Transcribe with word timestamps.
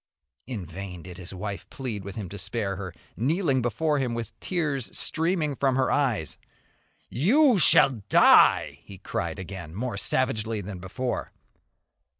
In 0.47 0.65
vain 0.65 1.03
did 1.03 1.19
his 1.19 1.31
wife 1.31 1.69
plead 1.69 2.03
with 2.03 2.15
him 2.15 2.27
to 2.29 2.39
spare 2.39 2.75
her, 2.75 2.91
kneeling 3.15 3.61
before 3.61 3.99
him 3.99 4.15
with 4.15 4.33
tears 4.39 4.89
streaming 4.97 5.55
from 5.55 5.75
her 5.75 5.91
eyes. 5.91 6.39
"You 7.11 7.59
shall 7.59 8.01
die!" 8.09 8.79
he 8.81 8.97
cried 8.97 9.37
again, 9.37 9.75
more 9.75 9.97
savagely 9.97 10.59
than 10.59 10.79
before. 10.79 11.31